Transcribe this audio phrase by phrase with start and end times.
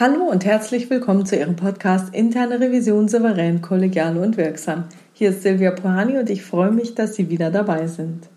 [0.00, 4.84] Hallo und herzlich willkommen zu Ihrem Podcast Interne Revision souverän, kollegial und wirksam.
[5.12, 8.28] Hier ist Silvia Pohani und ich freue mich, dass Sie wieder dabei sind.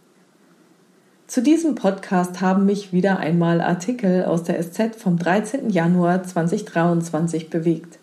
[1.28, 5.70] Zu diesem Podcast haben mich wieder einmal Artikel aus der SZ vom 13.
[5.70, 8.00] Januar 2023 bewegt.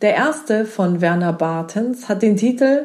[0.00, 2.84] Der erste von Werner Bartens hat den Titel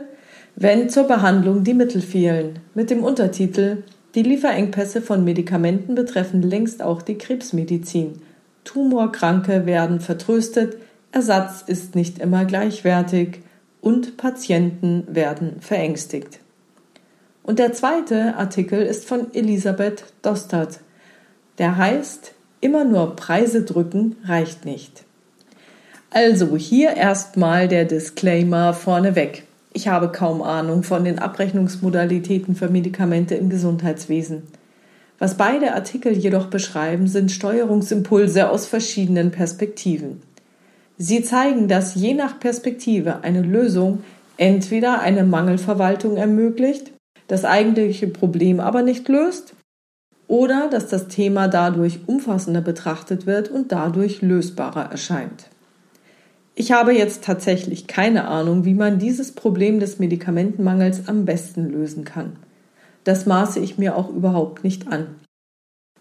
[0.55, 3.83] Wenn zur Behandlung die Mittel fehlen mit dem Untertitel
[4.15, 8.13] Die Lieferengpässe von Medikamenten betreffen längst auch die Krebsmedizin–
[8.63, 10.77] Tumorkranke werden vertröstet,
[11.11, 13.39] Ersatz ist nicht immer gleichwertig
[13.81, 16.39] und Patienten werden verängstigt.
[17.43, 20.79] Und der zweite Artikel ist von Elisabeth Dostert.
[21.57, 22.33] Der heißt
[22.63, 25.03] Immer nur Preise drücken reicht nicht.
[26.11, 29.45] Also hier erstmal der Disclaimer vorneweg.
[29.73, 34.43] Ich habe kaum Ahnung von den Abrechnungsmodalitäten für Medikamente im Gesundheitswesen.
[35.21, 40.23] Was beide Artikel jedoch beschreiben, sind Steuerungsimpulse aus verschiedenen Perspektiven.
[40.97, 43.99] Sie zeigen, dass je nach Perspektive eine Lösung
[44.37, 46.91] entweder eine Mangelverwaltung ermöglicht,
[47.27, 49.53] das eigentliche Problem aber nicht löst,
[50.27, 55.49] oder dass das Thema dadurch umfassender betrachtet wird und dadurch lösbarer erscheint.
[56.55, 62.05] Ich habe jetzt tatsächlich keine Ahnung, wie man dieses Problem des Medikamentenmangels am besten lösen
[62.05, 62.37] kann.
[63.03, 65.15] Das maße ich mir auch überhaupt nicht an.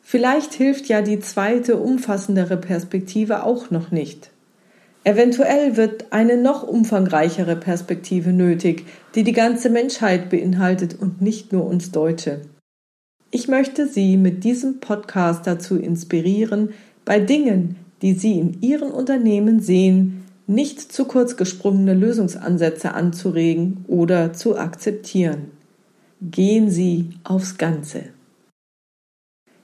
[0.03, 4.31] Vielleicht hilft ja die zweite, umfassendere Perspektive auch noch nicht.
[5.05, 8.84] Eventuell wird eine noch umfangreichere Perspektive nötig,
[9.15, 12.43] die die ganze Menschheit beinhaltet und nicht nur uns Deutsche.
[13.31, 16.71] Ich möchte Sie mit diesem Podcast dazu inspirieren,
[17.05, 24.32] bei Dingen, die Sie in Ihren Unternehmen sehen, nicht zu kurz gesprungene Lösungsansätze anzuregen oder
[24.32, 25.53] zu akzeptieren.
[26.22, 28.10] Gehen Sie aufs Ganze.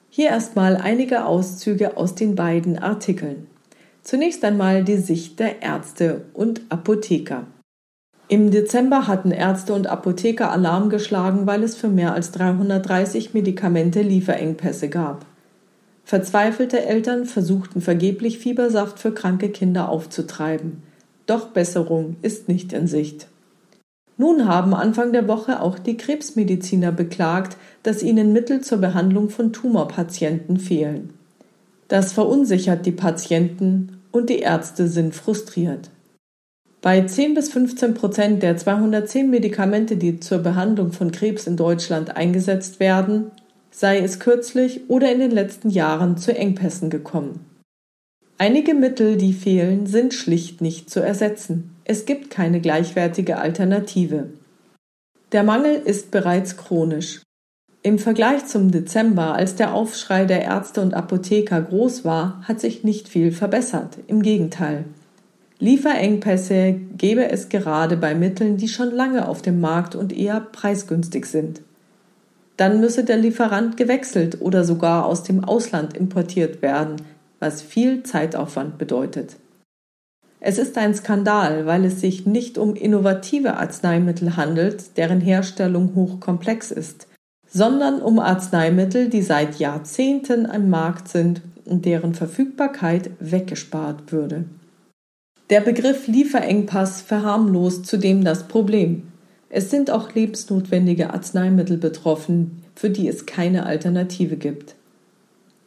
[0.09, 3.47] Hier erstmal einige Auszüge aus den beiden Artikeln.
[4.03, 7.45] Zunächst einmal die Sicht der Ärzte und Apotheker.
[8.29, 14.01] Im Dezember hatten Ärzte und Apotheker Alarm geschlagen, weil es für mehr als 330 Medikamente
[14.01, 15.27] Lieferengpässe gab.
[16.05, 20.83] Verzweifelte Eltern versuchten vergeblich Fiebersaft für kranke Kinder aufzutreiben.
[21.27, 23.29] Doch Besserung ist nicht in Sicht.
[24.19, 29.53] Nun haben Anfang der Woche auch die Krebsmediziner beklagt, dass ihnen Mittel zur Behandlung von
[29.53, 31.11] Tumorpatienten fehlen.
[31.89, 35.91] Das verunsichert die Patienten und die Ärzte sind frustriert.
[36.81, 42.17] Bei 10 bis 15 Prozent der 210 Medikamente, die zur Behandlung von Krebs in Deutschland
[42.17, 43.31] eingesetzt werden,
[43.71, 47.41] sei es kürzlich oder in den letzten Jahren zu Engpässen gekommen.
[48.39, 51.76] Einige Mittel, die fehlen, sind schlicht nicht zu ersetzen.
[51.89, 54.31] Es gibt keine gleichwertige Alternative.
[55.31, 57.23] Der Mangel ist bereits chronisch.
[57.83, 62.83] Im Vergleich zum Dezember, als der Aufschrei der Ärzte und Apotheker groß war, hat sich
[62.83, 63.99] nicht viel verbessert.
[64.09, 64.85] Im Gegenteil.
[65.61, 71.27] Lieferengpässe gäbe es gerade bei Mitteln, die schon lange auf dem Markt und eher preisgünstig
[71.27, 71.63] sind.
[72.57, 76.97] Dann müsse der Lieferant gewechselt oder sogar aus dem Ausland importiert werden,
[77.39, 79.37] was viel Zeitaufwand bedeutet.
[80.49, 86.71] Es ist ein Skandal, weil es sich nicht um innovative Arzneimittel handelt, deren Herstellung hochkomplex
[86.71, 87.09] ist,
[87.49, 94.45] sondern um Arzneimittel, die seit Jahrzehnten am Markt sind und deren Verfügbarkeit weggespart würde.
[95.51, 99.09] Der Begriff Lieferengpass verharmlost zudem das Problem.
[99.49, 104.77] Es sind auch lebensnotwendige Arzneimittel betroffen, für die es keine Alternative gibt.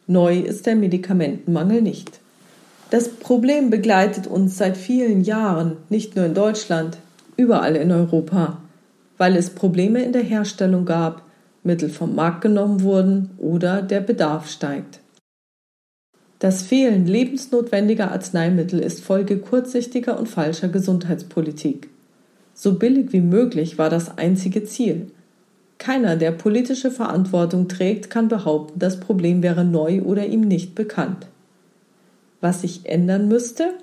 [0.06, 2.19] Neu ist der Medikamentenmangel nicht.
[2.90, 6.98] Das Problem begleitet uns seit vielen Jahren, nicht nur in Deutschland,
[7.36, 8.58] überall in Europa,
[9.16, 11.22] weil es Probleme in der Herstellung gab,
[11.62, 14.98] Mittel vom Markt genommen wurden oder der Bedarf steigt.
[16.40, 21.90] Das Fehlen lebensnotwendiger Arzneimittel ist Folge kurzsichtiger und falscher Gesundheitspolitik.
[22.54, 25.12] So billig wie möglich war das einzige Ziel.
[25.78, 31.28] Keiner, der politische Verantwortung trägt, kann behaupten, das Problem wäre neu oder ihm nicht bekannt.
[32.40, 33.74] Was sich ändern müsste?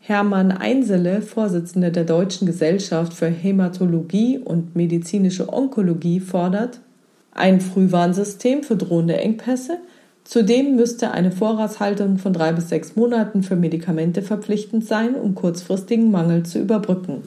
[0.00, 6.80] Hermann Einsele, Vorsitzender der Deutschen Gesellschaft für Hämatologie und medizinische Onkologie, fordert
[7.32, 9.78] ein Frühwarnsystem für drohende Engpässe.
[10.22, 16.10] Zudem müsste eine Vorratshaltung von drei bis sechs Monaten für Medikamente verpflichtend sein, um kurzfristigen
[16.10, 17.22] Mangel zu überbrücken.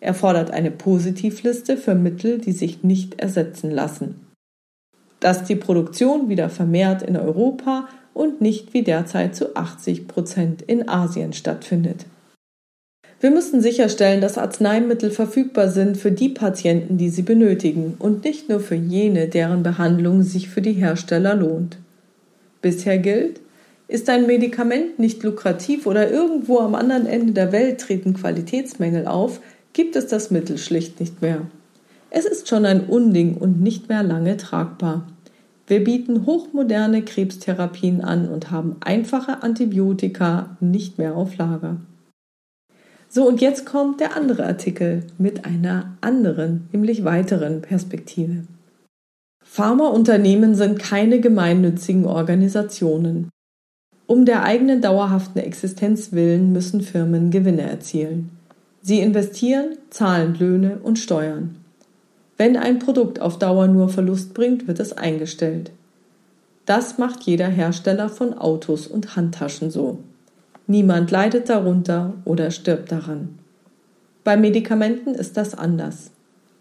[0.00, 4.26] Er fordert eine Positivliste für Mittel, die sich nicht ersetzen lassen.
[5.20, 10.88] Dass die Produktion wieder vermehrt in Europa und nicht wie derzeit zu 80 Prozent in
[10.88, 12.06] Asien stattfindet.
[13.20, 18.48] Wir müssen sicherstellen, dass Arzneimittel verfügbar sind für die Patienten, die sie benötigen und nicht
[18.48, 21.78] nur für jene, deren Behandlung sich für die Hersteller lohnt.
[22.60, 23.40] Bisher gilt,
[23.92, 29.40] Ist ein Medikament nicht lukrativ oder irgendwo am anderen Ende der Welt treten Qualitätsmängel auf,
[29.74, 31.42] gibt es das Mittel schlicht nicht mehr.
[32.08, 35.06] Es ist schon ein Unding und nicht mehr lange tragbar.
[35.66, 41.76] Wir bieten hochmoderne Krebstherapien an und haben einfache Antibiotika nicht mehr auf Lager.
[43.08, 48.44] So, und jetzt kommt der andere Artikel mit einer anderen, nämlich weiteren Perspektive.
[49.44, 53.28] Pharmaunternehmen sind keine gemeinnützigen Organisationen.
[54.06, 58.30] Um der eigenen dauerhaften Existenz willen müssen Firmen Gewinne erzielen.
[58.80, 61.61] Sie investieren, zahlen Löhne und Steuern.
[62.36, 65.70] Wenn ein Produkt auf Dauer nur Verlust bringt, wird es eingestellt.
[66.66, 69.98] Das macht jeder Hersteller von Autos und Handtaschen so.
[70.66, 73.38] Niemand leidet darunter oder stirbt daran.
[74.24, 76.10] Bei Medikamenten ist das anders.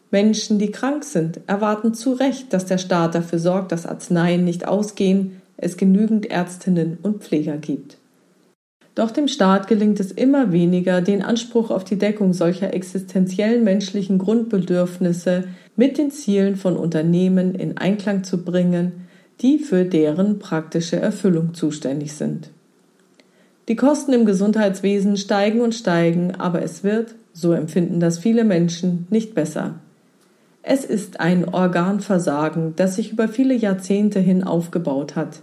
[0.09, 4.67] Menschen, die krank sind, erwarten zu Recht, dass der Staat dafür sorgt, dass Arzneien nicht
[4.67, 7.97] ausgehen, es genügend Ärztinnen und Pfleger gibt.
[8.95, 14.17] Doch dem Staat gelingt es immer weniger, den Anspruch auf die Deckung solcher existenziellen menschlichen
[14.17, 15.45] Grundbedürfnisse
[15.77, 19.07] mit den Zielen von Unternehmen in Einklang zu bringen,
[19.41, 22.49] die für deren praktische Erfüllung zuständig sind.
[23.67, 29.07] Die Kosten im Gesundheitswesen steigen und steigen, aber es wird, so empfinden das viele Menschen,
[29.09, 29.75] nicht besser.
[30.63, 35.41] Es ist ein Organversagen, das sich über viele Jahrzehnte hin aufgebaut hat.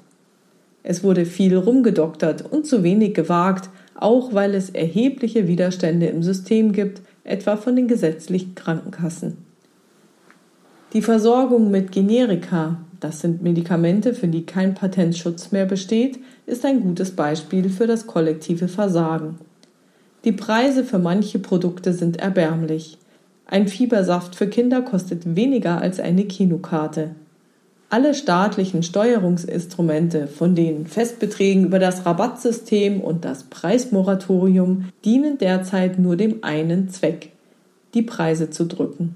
[0.91, 6.73] Es wurde viel rumgedoktert und zu wenig gewagt, auch weil es erhebliche Widerstände im System
[6.73, 9.37] gibt, etwa von den gesetzlichen Krankenkassen.
[10.95, 16.81] Die Versorgung mit Generika, das sind Medikamente, für die kein Patentschutz mehr besteht, ist ein
[16.81, 19.37] gutes Beispiel für das kollektive Versagen.
[20.25, 22.97] Die Preise für manche Produkte sind erbärmlich.
[23.45, 27.11] Ein Fiebersaft für Kinder kostet weniger als eine Kinokarte.
[27.91, 36.17] Alle staatlichen Steuerungsinstrumente, von den Festbeträgen über das Rabattsystem und das Preismoratorium, dienen derzeit nur
[36.17, 37.33] dem einen Zweck,
[37.95, 39.15] die Preise zu drücken.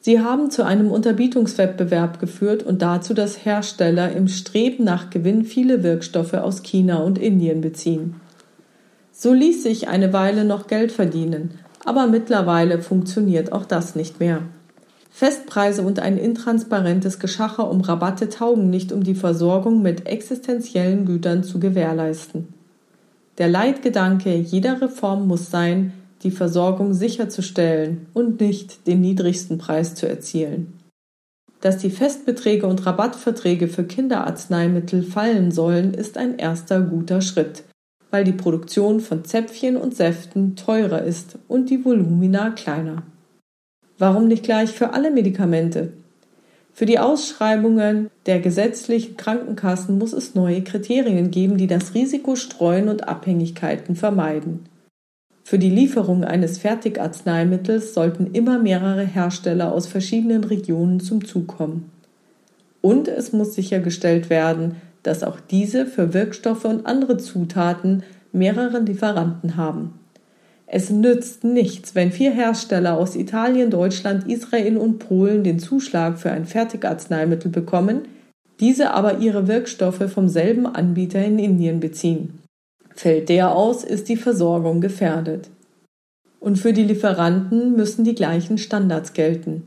[0.00, 5.84] Sie haben zu einem Unterbietungswettbewerb geführt und dazu, dass Hersteller im Streben nach Gewinn viele
[5.84, 8.16] Wirkstoffe aus China und Indien beziehen.
[9.12, 14.42] So ließ sich eine Weile noch Geld verdienen, aber mittlerweile funktioniert auch das nicht mehr.
[15.18, 21.42] Festpreise und ein intransparentes Geschacher um Rabatte taugen nicht, um die Versorgung mit existenziellen Gütern
[21.42, 22.46] zu gewährleisten.
[23.38, 25.92] Der Leitgedanke jeder Reform muss sein,
[26.22, 30.74] die Versorgung sicherzustellen und nicht den niedrigsten Preis zu erzielen.
[31.62, 37.64] Dass die Festbeträge und Rabattverträge für Kinderarzneimittel fallen sollen, ist ein erster guter Schritt
[38.10, 43.02] weil die Produktion von Zäpfchen und Säften teurer ist und die Volumina kleiner.
[43.98, 45.92] Warum nicht gleich für alle Medikamente?
[46.72, 52.88] Für die Ausschreibungen der gesetzlichen Krankenkassen muss es neue Kriterien geben, die das Risiko streuen
[52.88, 54.60] und Abhängigkeiten vermeiden.
[55.42, 61.90] Für die Lieferung eines Fertigarzneimittels sollten immer mehrere Hersteller aus verschiedenen Regionen zum Zug kommen.
[62.80, 69.56] Und es muss sichergestellt werden, dass auch diese für Wirkstoffe und andere Zutaten mehrere Lieferanten
[69.56, 69.98] haben.
[70.70, 76.30] Es nützt nichts, wenn vier Hersteller aus Italien, Deutschland, Israel und Polen den Zuschlag für
[76.30, 78.02] ein Fertigarzneimittel bekommen,
[78.60, 82.40] diese aber ihre Wirkstoffe vom selben Anbieter in Indien beziehen.
[82.94, 85.48] Fällt der aus, ist die Versorgung gefährdet.
[86.38, 89.62] Und für die Lieferanten müssen die gleichen Standards gelten.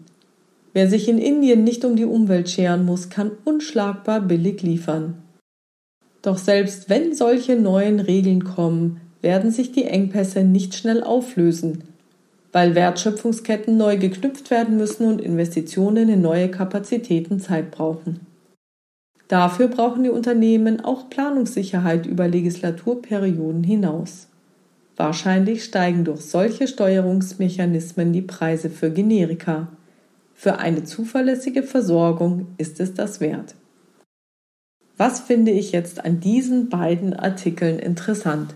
[0.74, 5.15] Wer sich in Indien nicht um die Umwelt scheren muss, kann unschlagbar billig liefern.
[6.22, 11.84] Doch selbst wenn solche neuen Regeln kommen, werden sich die Engpässe nicht schnell auflösen,
[12.51, 18.22] weil Wertschöpfungsketten neu geknüpft werden müssen und Investitionen in neue Kapazitäten Zeit brauchen.
[19.28, 24.28] Dafür brauchen die Unternehmen auch Planungssicherheit über Legislaturperioden hinaus.
[24.98, 29.70] Wahrscheinlich steigen durch solche Steuerungsmechanismen die Preise für Generika.
[30.36, 33.56] Für eine zuverlässige Versorgung ist es das wert.
[34.98, 38.54] Was finde ich jetzt an diesen beiden Artikeln interessant?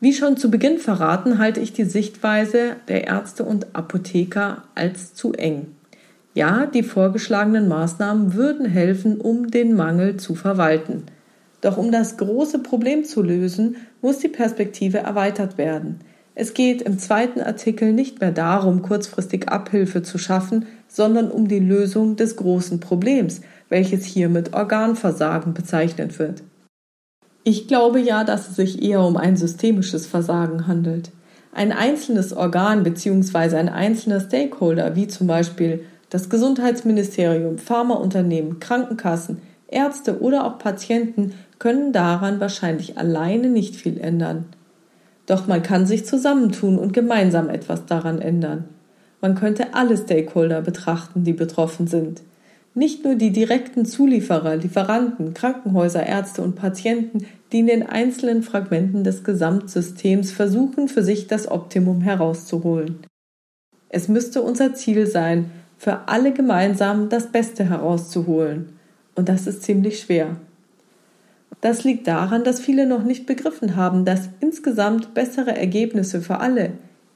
[0.00, 5.32] Wie schon zu Beginn verraten, halte ich die Sichtweise der Ärzte und Apotheker als zu
[5.32, 5.68] eng.
[6.34, 11.04] Ja, die vorgeschlagenen Maßnahmen würden helfen, um den Mangel zu verwalten.
[11.60, 16.00] Doch um das große Problem zu lösen, muss die Perspektive erweitert werden.
[16.34, 21.60] Es geht im zweiten Artikel nicht mehr darum, kurzfristig Abhilfe zu schaffen, sondern um die
[21.60, 26.42] Lösung des großen Problems, welches hier mit Organversagen bezeichnet wird.
[27.46, 31.10] Ich glaube ja, dass es sich eher um ein systemisches Versagen handelt.
[31.52, 33.56] Ein einzelnes Organ bzw.
[33.56, 41.92] ein einzelner Stakeholder, wie zum Beispiel das Gesundheitsministerium, Pharmaunternehmen, Krankenkassen, Ärzte oder auch Patienten können
[41.92, 44.46] daran wahrscheinlich alleine nicht viel ändern.
[45.26, 48.64] Doch man kann sich zusammentun und gemeinsam etwas daran ändern.
[49.20, 52.22] Man könnte alle Stakeholder betrachten, die betroffen sind.
[52.76, 59.04] Nicht nur die direkten Zulieferer, Lieferanten, Krankenhäuser, Ärzte und Patienten, die in den einzelnen Fragmenten
[59.04, 62.98] des Gesamtsystems versuchen, für sich das Optimum herauszuholen.
[63.88, 68.70] Es müsste unser Ziel sein, für alle gemeinsam das Beste herauszuholen.
[69.14, 70.36] Und das ist ziemlich schwer.
[71.60, 76.72] Das liegt daran, dass viele noch nicht begriffen haben, dass insgesamt bessere Ergebnisse für alle,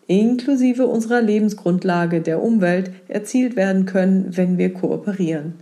[0.09, 5.55] inklusive unserer Lebensgrundlage der Umwelt, erzielt werden können, wenn wir kooperieren.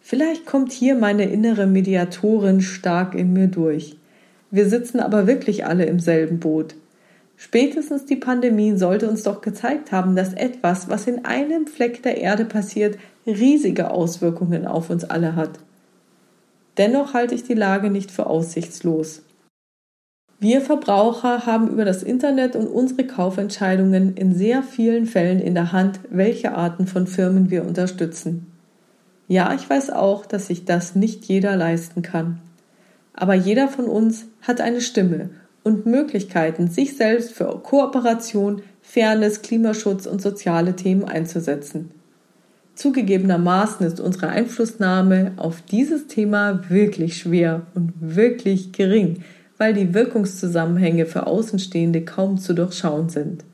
[0.00, 3.96] Vielleicht kommt hier meine innere Mediatorin stark in mir durch.
[4.50, 6.74] Wir sitzen aber wirklich alle im selben Boot.
[7.36, 12.20] Spätestens die Pandemie sollte uns doch gezeigt haben, dass etwas, was in einem Fleck der
[12.20, 15.60] Erde passiert, riesige Auswirkungen auf uns alle hat.
[16.78, 19.22] Dennoch halte ich die Lage nicht für aussichtslos.
[20.40, 25.72] Wir Verbraucher haben über das Internet und unsere Kaufentscheidungen in sehr vielen Fällen in der
[25.72, 28.46] Hand, welche Arten von Firmen wir unterstützen.
[29.26, 32.38] Ja, ich weiß auch, dass sich das nicht jeder leisten kann.
[33.14, 35.30] Aber jeder von uns hat eine Stimme
[35.64, 41.90] und Möglichkeiten, sich selbst für Kooperation, Fairness, Klimaschutz und soziale Themen einzusetzen.
[42.76, 49.24] Zugegebenermaßen ist unsere Einflussnahme auf dieses Thema wirklich schwer und wirklich gering,
[49.58, 53.44] weil die Wirkungszusammenhänge für Außenstehende kaum zu durchschauen sind.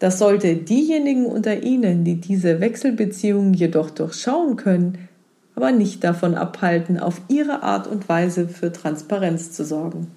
[0.00, 5.08] Das sollte diejenigen unter Ihnen, die diese Wechselbeziehungen jedoch durchschauen können,
[5.56, 10.08] aber nicht davon abhalten, auf ihre Art und Weise für Transparenz zu sorgen.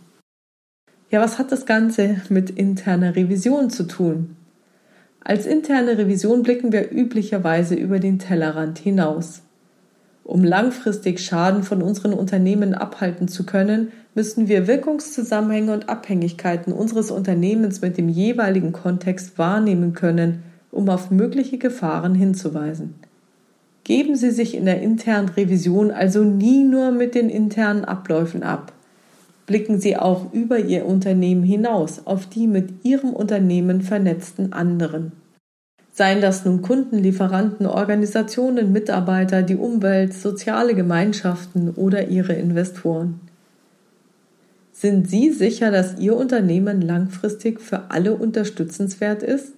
[1.09, 4.35] Ja, was hat das Ganze mit interner Revision zu tun?
[5.23, 9.41] Als interne Revision blicken wir üblicherweise über den Tellerrand hinaus.
[10.31, 17.11] Um langfristig Schaden von unseren Unternehmen abhalten zu können, müssen wir Wirkungszusammenhänge und Abhängigkeiten unseres
[17.11, 22.95] Unternehmens mit dem jeweiligen Kontext wahrnehmen können, um auf mögliche Gefahren hinzuweisen.
[23.83, 28.71] Geben Sie sich in der internen Revision also nie nur mit den internen Abläufen ab
[29.51, 35.11] blicken Sie auch über Ihr Unternehmen hinaus auf die mit Ihrem Unternehmen vernetzten anderen.
[36.01, 43.19] Seien das nun Kunden, Lieferanten, Organisationen, Mitarbeiter, die Umwelt, soziale Gemeinschaften oder Ihre Investoren.
[44.73, 49.53] Sind Sie sicher, dass Ihr Unternehmen langfristig für alle unterstützenswert ist?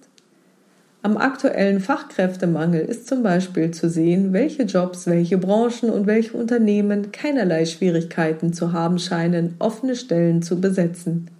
[1.00, 7.10] Am aktuellen Fachkräftemangel ist zum Beispiel zu sehen, welche Jobs, welche Branchen und welche Unternehmen
[7.10, 11.30] keinerlei Schwierigkeiten zu haben scheinen, offene Stellen zu besetzen.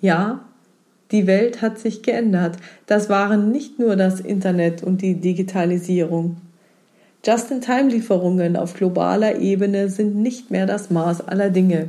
[0.00, 0.44] Ja,
[1.14, 2.56] die Welt hat sich geändert.
[2.86, 6.38] Das waren nicht nur das Internet und die Digitalisierung.
[7.24, 11.88] Just-in-Time-Lieferungen auf globaler Ebene sind nicht mehr das Maß aller Dinge.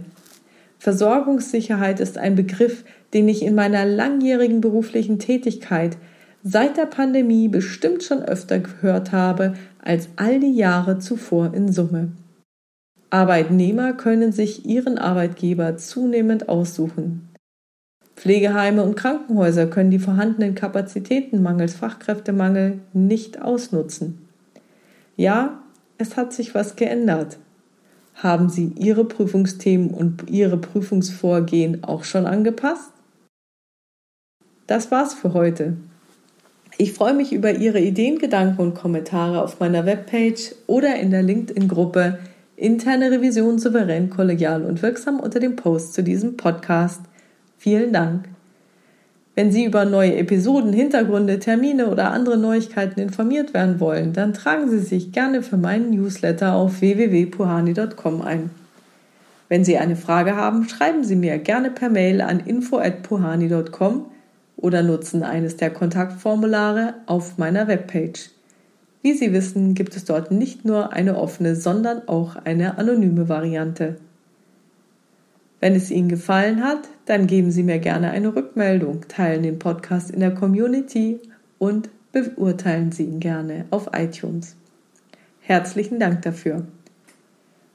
[0.77, 5.97] Versorgungssicherheit ist ein Begriff, den ich in meiner langjährigen beruflichen Tätigkeit
[6.43, 12.11] seit der Pandemie bestimmt schon öfter gehört habe als all die Jahre zuvor in Summe.
[13.09, 17.34] Arbeitnehmer können sich ihren Arbeitgeber zunehmend aussuchen.
[18.25, 24.27] Pflegeheime und Krankenhäuser können die vorhandenen Kapazitäten mangels Fachkräftemangel nicht ausnutzen.
[25.15, 25.59] Ja,
[25.99, 27.37] es hat sich was geändert.
[28.15, 32.89] Haben Sie Ihre Prüfungsthemen und Ihre Prüfungsvorgehen auch schon angepasst?
[34.65, 35.77] Das war's für heute.
[36.79, 41.21] Ich freue mich über Ihre Ideen, Gedanken und Kommentare auf meiner Webpage oder in der
[41.21, 42.17] LinkedIn-Gruppe
[42.55, 47.01] Interne Revision souverän, kollegial und wirksam unter dem Post zu diesem Podcast.
[47.57, 48.25] Vielen Dank.
[49.35, 54.69] Wenn Sie über neue Episoden, Hintergründe, Termine oder andere Neuigkeiten informiert werden wollen, dann tragen
[54.69, 58.49] Sie sich gerne für meinen Newsletter auf www.puhani.com ein.
[59.49, 64.05] Wenn Sie eine Frage haben, schreiben Sie mir gerne per Mail an info@puhani.com
[64.57, 68.29] oder nutzen eines der Kontaktformulare auf meiner Webpage.
[69.01, 73.97] Wie Sie wissen, gibt es dort nicht nur eine offene, sondern auch eine anonyme Variante.
[75.65, 80.11] Wenn es Ihnen gefallen hat, dann geben Sie mir gerne eine Rückmeldung, teilen den Podcast
[80.11, 81.19] in der Community
[81.57, 84.55] und beurteilen Sie ihn gerne auf iTunes.
[85.41, 86.67] Herzlichen Dank dafür.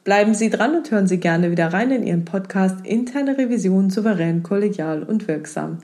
[0.05, 4.45] Bleiben Sie dran und hören Sie gerne wieder rein in Ihren Podcast Interne Revision souverän,
[4.45, 5.79] kollegial und wirksam.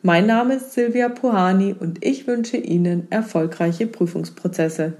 [0.00, 4.94] Mein Name ist Silvia Puhani und ich wünsche Ihnen erfolgreiche Prüfungsprozesse.